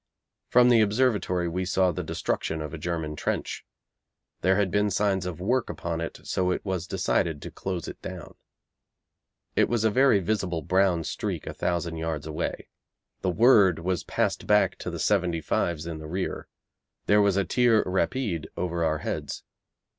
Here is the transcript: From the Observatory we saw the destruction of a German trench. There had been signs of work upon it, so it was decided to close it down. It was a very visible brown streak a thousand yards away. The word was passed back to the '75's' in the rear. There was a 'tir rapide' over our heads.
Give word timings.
From 0.49 0.69
the 0.69 0.81
Observatory 0.81 1.47
we 1.47 1.63
saw 1.63 1.91
the 1.91 2.01
destruction 2.01 2.59
of 2.59 2.73
a 2.73 2.79
German 2.79 3.15
trench. 3.15 3.63
There 4.41 4.55
had 4.55 4.71
been 4.71 4.89
signs 4.89 5.27
of 5.27 5.39
work 5.39 5.69
upon 5.69 6.01
it, 6.01 6.21
so 6.23 6.49
it 6.49 6.65
was 6.65 6.87
decided 6.87 7.39
to 7.43 7.51
close 7.51 7.87
it 7.87 8.01
down. 8.01 8.33
It 9.55 9.69
was 9.69 9.83
a 9.83 9.91
very 9.91 10.19
visible 10.19 10.63
brown 10.63 11.03
streak 11.03 11.45
a 11.45 11.53
thousand 11.53 11.97
yards 11.97 12.25
away. 12.25 12.69
The 13.21 13.29
word 13.29 13.77
was 13.77 14.03
passed 14.03 14.47
back 14.47 14.75
to 14.79 14.89
the 14.89 14.97
'75's' 14.97 15.85
in 15.85 15.99
the 15.99 16.07
rear. 16.07 16.47
There 17.05 17.21
was 17.21 17.37
a 17.37 17.45
'tir 17.45 17.83
rapide' 17.85 18.47
over 18.57 18.83
our 18.83 18.97
heads. 19.05 19.43